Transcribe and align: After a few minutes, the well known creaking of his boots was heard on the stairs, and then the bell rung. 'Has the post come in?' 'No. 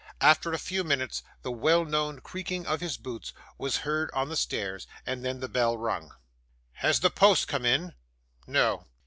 After 0.21 0.51
a 0.51 0.57
few 0.57 0.83
minutes, 0.83 1.21
the 1.43 1.51
well 1.51 1.85
known 1.85 2.21
creaking 2.21 2.65
of 2.65 2.81
his 2.81 2.97
boots 2.97 3.33
was 3.59 3.77
heard 3.85 4.09
on 4.15 4.29
the 4.29 4.35
stairs, 4.35 4.87
and 5.05 5.23
then 5.23 5.41
the 5.41 5.47
bell 5.47 5.77
rung. 5.77 6.11
'Has 6.71 7.01
the 7.01 7.11
post 7.11 7.47
come 7.47 7.67
in?' 7.67 7.93
'No. 8.47 8.87